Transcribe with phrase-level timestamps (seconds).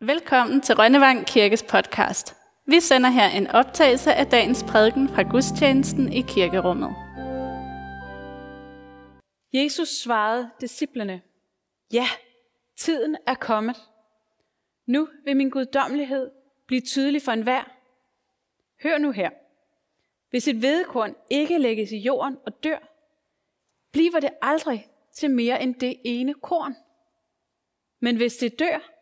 [0.00, 2.36] Velkommen til Rønnevang Kirkes podcast.
[2.66, 6.90] Vi sender her en optagelse af dagens prædiken fra gudstjenesten i kirkerummet.
[9.52, 11.22] Jesus svarede disciplene,
[11.92, 12.06] Ja,
[12.78, 13.76] tiden er kommet.
[14.86, 16.30] Nu vil min guddommelighed
[16.66, 17.64] blive tydelig for enhver.
[18.82, 19.30] Hør nu her.
[20.30, 22.78] Hvis et vedekorn ikke lægges i jorden og dør,
[23.92, 26.74] bliver det aldrig til mere end det ene korn.
[28.00, 28.95] Men hvis det dør,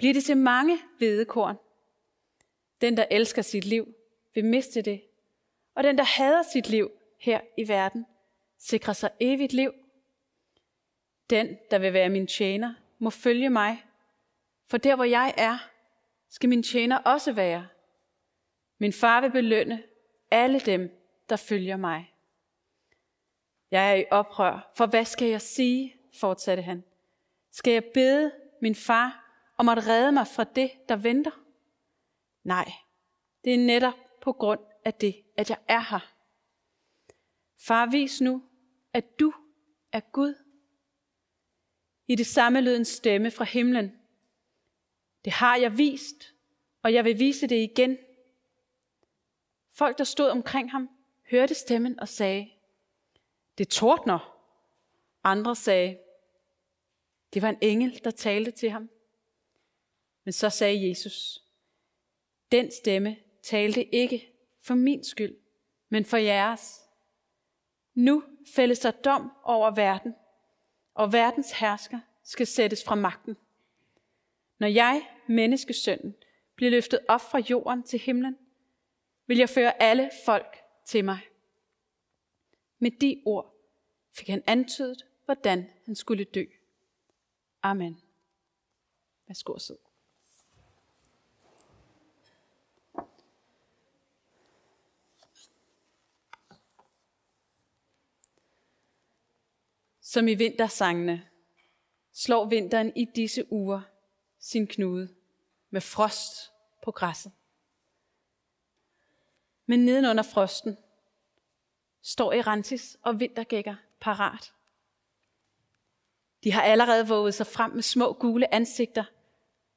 [0.00, 1.56] bliver det til mange hvedekorn.
[2.80, 3.94] Den, der elsker sit liv,
[4.34, 5.02] vil miste det,
[5.74, 8.06] og den, der hader sit liv her i verden,
[8.58, 9.72] sikrer sig evigt liv.
[11.30, 13.84] Den, der vil være min tjener, må følge mig,
[14.66, 15.58] for der, hvor jeg er,
[16.28, 17.68] skal min tjener også være.
[18.78, 19.82] Min far vil belønne
[20.30, 20.90] alle dem,
[21.28, 22.14] der følger mig.
[23.70, 26.84] Jeg er i oprør, for hvad skal jeg sige, fortsatte han.
[27.50, 29.19] Skal jeg bede min far
[29.60, 31.30] og at redde mig fra det, der venter?
[32.42, 32.72] Nej,
[33.44, 36.12] det er netop på grund af det, at jeg er her.
[37.58, 38.42] Far, vis nu,
[38.92, 39.32] at du
[39.92, 40.34] er Gud.
[42.06, 43.92] I det samme lød en stemme fra himlen.
[45.24, 46.34] Det har jeg vist,
[46.82, 47.98] og jeg vil vise det igen.
[49.70, 50.88] Folk, der stod omkring ham,
[51.30, 52.50] hørte stemmen og sagde,
[53.58, 54.36] det tordner.
[55.24, 55.98] Andre sagde,
[57.34, 58.90] det var en engel, der talte til ham.
[60.30, 61.44] Men så sagde Jesus,
[62.52, 65.36] den stemme talte ikke for min skyld,
[65.88, 66.80] men for jeres.
[67.94, 70.14] Nu fældes der dom over verden,
[70.94, 73.36] og verdens hersker skal sættes fra magten.
[74.58, 76.14] Når jeg, menneskesønnen,
[76.54, 78.38] bliver løftet op fra jorden til himlen,
[79.26, 81.20] vil jeg føre alle folk til mig.
[82.78, 83.54] Med de ord
[84.12, 86.44] fik han antydet, hvordan han skulle dø.
[87.62, 88.00] Amen.
[89.26, 89.89] Værsgo og sidde.
[100.10, 101.28] Som i vintersangene
[102.12, 103.80] slår vinteren i disse uger
[104.38, 105.08] sin knude
[105.70, 107.32] med frost på græsset.
[109.66, 110.76] Men nedenunder frosten
[112.02, 114.52] står Erantis og vintergækker parat.
[116.44, 119.04] De har allerede våget sig frem med små gule ansigter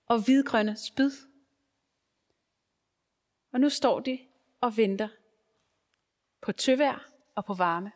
[0.06, 1.12] og hvidgrønne spyd.
[3.52, 4.20] Og nu står de
[4.62, 5.08] og venter
[6.42, 7.92] på tøvær og på varme.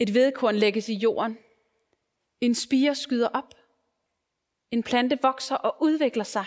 [0.00, 1.38] Et vedkorn lægges i jorden.
[2.40, 3.54] En spire skyder op.
[4.70, 6.46] En plante vokser og udvikler sig.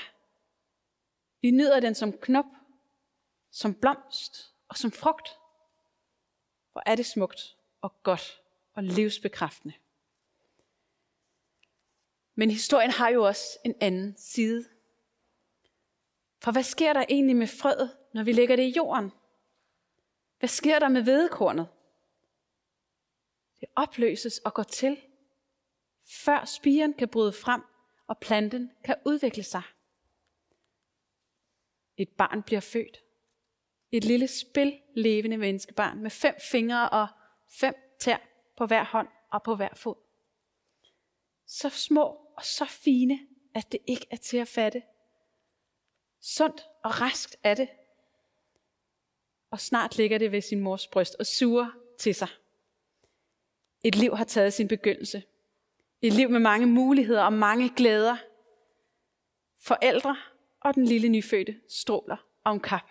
[1.42, 2.46] Vi nyder den som knop,
[3.52, 5.30] som blomst og som frugt.
[6.72, 8.42] Hvor er det smukt og godt
[8.74, 9.74] og livsbekræftende.
[12.36, 14.66] Men historien har jo også en anden side.
[16.40, 19.12] For hvad sker der egentlig med frøet, når vi lægger det i jorden?
[20.40, 21.68] Hvad sker der med vedekornet?
[23.64, 24.98] Det opløses og går til,
[26.04, 27.62] før spiren kan bryde frem,
[28.08, 29.62] og planten kan udvikle sig.
[31.98, 33.04] Et barn bliver født.
[33.92, 37.08] Et lille spil levende menneskebarn med fem fingre og
[37.48, 38.18] fem tær
[38.58, 39.96] på hver hånd og på hver fod.
[41.46, 42.04] Så små
[42.36, 43.20] og så fine,
[43.54, 44.84] at det ikke er til at fatte.
[46.22, 47.70] Sundt og raskt er det.
[49.52, 52.30] Og snart ligger det ved sin mors bryst og suger til sig.
[53.84, 55.24] Et liv har taget sin begyndelse.
[56.02, 58.18] Et liv med mange muligheder og mange glæder.
[59.58, 60.18] Forældre
[60.60, 62.90] og den lille nyfødte stråler om kap.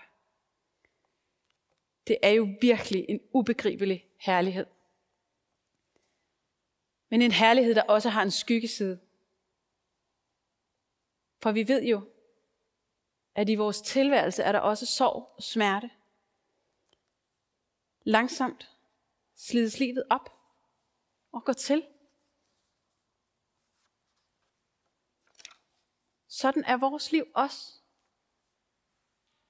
[2.06, 4.66] Det er jo virkelig en ubegribelig herlighed.
[7.08, 9.00] Men en herlighed, der også har en skyggeside.
[11.42, 12.00] For vi ved jo,
[13.34, 15.90] at i vores tilværelse er der også sorg og smerte.
[18.04, 18.70] Langsomt
[19.34, 20.41] slides livet op
[21.32, 21.86] og går til.
[26.28, 27.72] Sådan er vores liv også.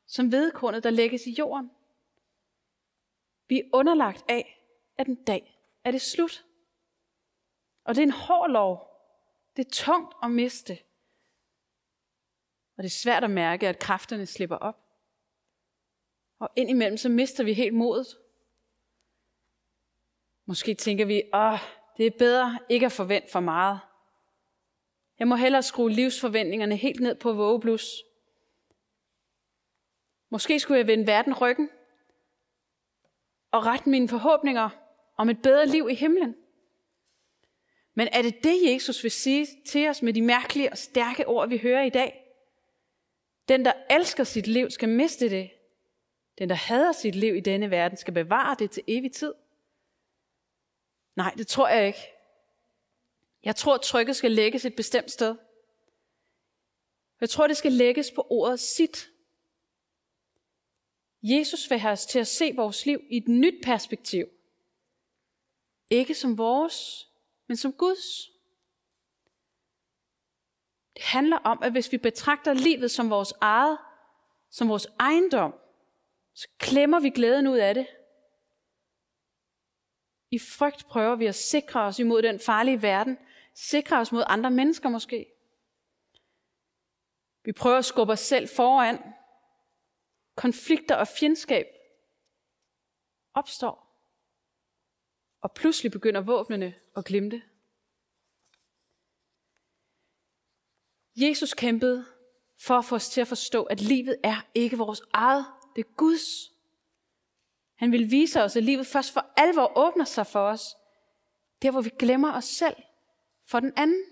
[0.06, 1.70] Som vedkornet, der lægges i jorden.
[3.48, 6.46] Vi er underlagt af, at en dag er det slut.
[7.84, 8.88] Og det er en hård lov.
[9.56, 10.78] Det er tungt at miste.
[12.76, 14.78] Og det er svært at mærke, at kræfterne slipper op.
[16.38, 18.21] Og indimellem så mister vi helt modet.
[20.46, 21.58] Måske tænker vi, åh,
[21.96, 23.80] det er bedre ikke at forvente for meget.
[25.18, 28.02] Jeg må hellere skrue livsforventningerne helt ned på vågeblus.
[30.30, 31.70] Måske skulle jeg vende verden ryggen
[33.50, 34.68] og rette mine forhåbninger
[35.16, 36.36] om et bedre liv i himlen.
[37.94, 41.48] Men er det det, Jesus vil sige til os med de mærkelige og stærke ord,
[41.48, 42.24] vi hører i dag?
[43.48, 45.50] Den, der elsker sit liv, skal miste det.
[46.38, 49.34] Den, der hader sit liv i denne verden, skal bevare det til evig tid.
[51.16, 52.08] Nej, det tror jeg ikke.
[53.44, 55.36] Jeg tror, at trykket skal lægges et bestemt sted.
[57.20, 59.08] Jeg tror, det skal lægges på ordet sit.
[61.22, 64.26] Jesus vil have os til at se vores liv i et nyt perspektiv.
[65.90, 67.08] Ikke som vores,
[67.46, 68.30] men som Guds.
[70.94, 73.78] Det handler om, at hvis vi betragter livet som vores eget,
[74.50, 75.54] som vores ejendom,
[76.34, 77.86] så klemmer vi glæden ud af det.
[80.32, 83.18] I frygt prøver vi at sikre os imod den farlige verden,
[83.54, 85.26] sikre os mod andre mennesker måske.
[87.44, 88.98] Vi prøver at skubbe os selv foran.
[90.36, 91.66] Konflikter og fjendskab
[93.34, 93.82] opstår.
[95.40, 97.42] Og pludselig begynder våbnene at glimte.
[101.16, 102.06] Jesus kæmpede
[102.60, 105.46] for at få os til at forstå, at livet er ikke vores eget,
[105.76, 106.51] det er Guds.
[107.82, 110.76] Han vil vise os, at livet først for alvor åbner sig for os,
[111.62, 112.76] der hvor vi glemmer os selv
[113.46, 114.04] for den anden.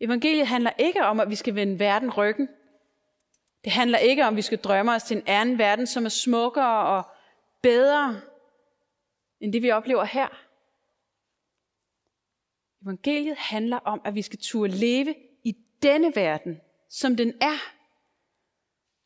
[0.00, 2.48] Evangeliet handler ikke om, at vi skal vende verden ryggen.
[3.64, 6.08] Det handler ikke om, at vi skal drømme os til en anden verden, som er
[6.08, 7.02] smukkere og
[7.62, 8.20] bedre
[9.40, 10.28] end det, vi oplever her.
[12.82, 15.14] Evangeliet handler om, at vi skal turde leve
[15.44, 17.58] i denne verden, som den er.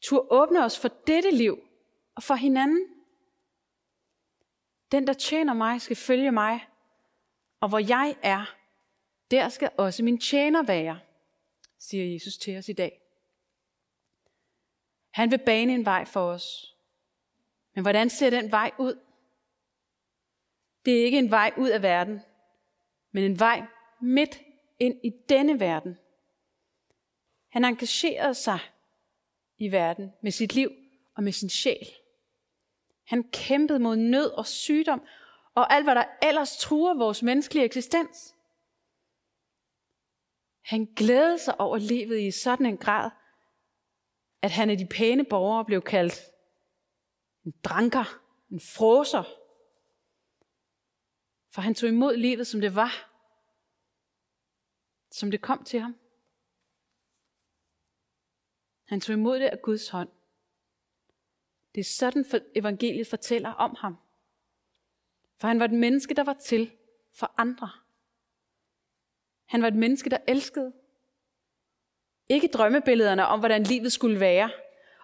[0.02, 1.69] Turde åbne os for dette liv
[2.14, 2.86] og for hinanden.
[4.92, 6.68] Den, der tjener mig, skal følge mig,
[7.60, 8.56] og hvor jeg er,
[9.30, 11.00] der skal også min tjener være,
[11.78, 13.00] siger Jesus til os i dag.
[15.10, 16.76] Han vil bane en vej for os.
[17.74, 18.98] Men hvordan ser den vej ud?
[20.84, 22.20] Det er ikke en vej ud af verden,
[23.12, 23.62] men en vej
[24.00, 24.40] midt
[24.78, 25.98] ind i denne verden.
[27.48, 28.58] Han engagerede sig
[29.58, 30.72] i verden med sit liv
[31.14, 31.88] og med sin sjæl.
[33.10, 35.02] Han kæmpede mod nød og sygdom
[35.54, 38.34] og alt, hvad der ellers truer vores menneskelige eksistens.
[40.60, 43.10] Han glædede sig over livet i sådan en grad,
[44.42, 46.20] at han af de pæne borgere blev kaldt
[47.44, 48.20] en dranker,
[48.50, 49.22] en froser.
[51.54, 53.10] For han tog imod livet, som det var,
[55.10, 55.96] som det kom til ham.
[58.86, 60.19] Han tog imod det af Guds hånd.
[61.74, 63.96] Det er sådan, for evangeliet fortæller om ham.
[65.40, 66.70] For han var et menneske, der var til
[67.12, 67.70] for andre.
[69.46, 70.72] Han var et menneske, der elskede.
[72.28, 74.50] Ikke drømmebillederne om, hvordan livet skulle være,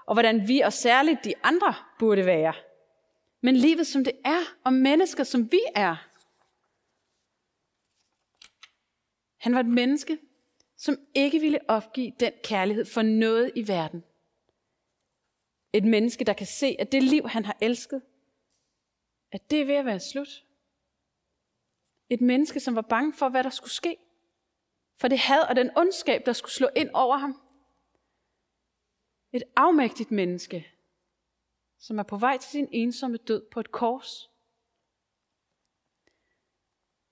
[0.06, 2.54] og hvordan vi og særligt de andre burde være.
[3.40, 6.08] Men livet som det er, og mennesker som vi er.
[9.36, 10.18] Han var et menneske,
[10.76, 14.04] som ikke ville opgive den kærlighed for noget i verden.
[15.72, 18.02] Et menneske, der kan se, at det liv, han har elsket,
[19.32, 20.44] at det er ved at være slut.
[22.08, 23.96] Et menneske, som var bange for, hvad der skulle ske.
[24.96, 27.40] For det had og den ondskab, der skulle slå ind over ham.
[29.32, 30.66] Et afmægtigt menneske,
[31.78, 34.30] som er på vej til sin ensomme død på et kors.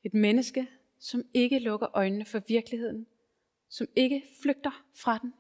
[0.03, 0.69] Et menneske,
[0.99, 3.07] som ikke lukker øjnene for virkeligheden,
[3.69, 5.35] som ikke flygter fra den.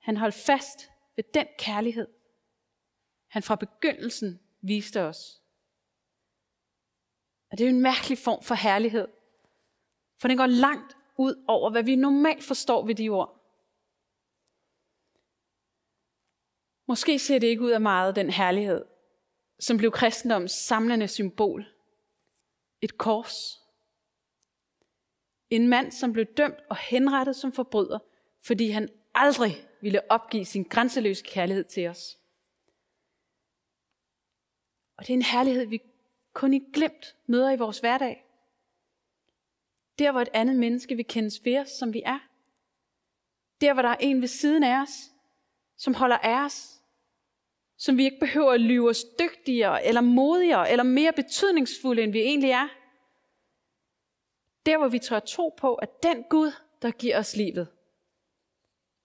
[0.00, 2.08] Han holdt fast ved den kærlighed,
[3.26, 5.42] han fra begyndelsen viste os.
[7.50, 9.08] Og det er jo en mærkelig form for herlighed,
[10.16, 13.36] for den går langt ud over, hvad vi normalt forstår ved de ord.
[16.86, 18.84] Måske ser det ikke ud af meget den herlighed,
[19.58, 21.64] som blev kristendoms samlende symbol.
[22.80, 23.60] Et kors.
[25.50, 27.98] En mand, som blev dømt og henrettet som forbryder,
[28.40, 32.18] fordi han aldrig ville opgive sin grænseløse kærlighed til os.
[34.96, 35.82] Og det er en herlighed, vi
[36.32, 38.26] kun i glemt møder i vores hverdag.
[39.98, 42.18] Der, hvor et andet menneske vil kendes ved os, som vi er.
[43.60, 45.10] Der, hvor der er en ved siden af os,
[45.76, 46.82] som holder af os.
[47.76, 52.20] Som vi ikke behøver at lyve os dygtigere, eller modigere, eller mere betydningsfulde, end vi
[52.20, 52.68] egentlig er.
[54.66, 57.68] Der, hvor vi tør tro på, at den Gud, der giver os livet,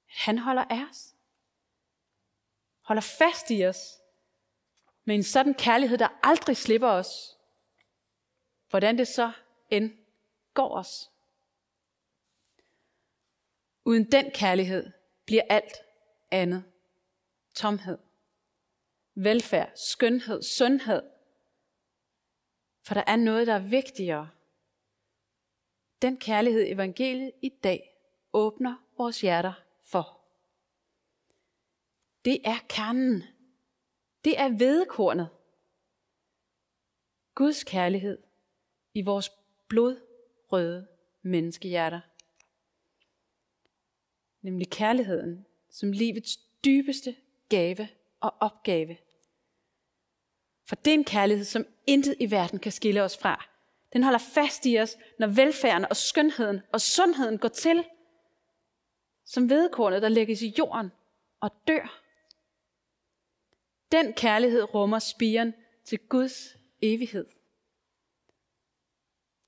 [0.05, 1.15] han holder af os.
[2.81, 3.99] Holder fast i os.
[5.05, 7.37] Med en sådan kærlighed, der aldrig slipper os.
[8.69, 9.31] Hvordan det så
[9.69, 9.97] end
[10.53, 11.11] går os.
[13.85, 14.91] Uden den kærlighed
[15.25, 15.73] bliver alt
[16.31, 16.63] andet
[17.53, 17.97] tomhed.
[19.15, 21.01] Velfærd, skønhed, sundhed
[22.81, 24.29] For der er noget, der er vigtigere.
[26.01, 27.95] Den kærlighed, evangeliet i dag
[28.33, 30.21] åbner vores hjerter for.
[32.25, 33.23] Det er kernen.
[34.23, 35.29] Det er vedekornet.
[37.35, 38.17] Guds kærlighed
[38.93, 39.31] i vores
[39.67, 40.87] blodrøde
[41.21, 42.01] menneskehjerter.
[44.41, 47.15] Nemlig kærligheden som livets dybeste
[47.49, 47.87] gave
[48.19, 48.97] og opgave.
[50.67, 53.45] For det er en kærlighed, som intet i verden kan skille os fra.
[53.93, 57.83] Den holder fast i os, når velfærden og skønheden og sundheden går til.
[59.25, 60.91] Som vedkornet, der lægges i jorden
[61.39, 62.01] og dør.
[63.91, 65.53] Den kærlighed rummer spiren
[65.83, 67.25] til Guds evighed.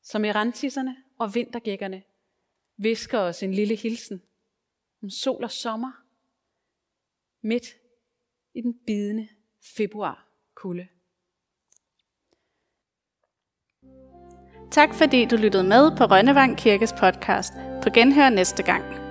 [0.02, 2.04] Som erantisserne og vintergækkerne
[2.78, 4.22] visker os en lille hilsen
[5.04, 5.92] om sol og sommer
[7.42, 7.66] midt
[8.54, 9.28] i den bidende
[9.78, 10.88] februar kulde.
[14.72, 17.54] Tak fordi du lyttede med på Rønnevang Kirkes podcast.
[17.84, 19.07] På genhør næste gang.